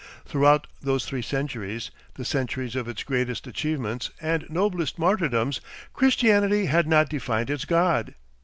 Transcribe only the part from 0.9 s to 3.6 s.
three centuries, the centuries of its greatest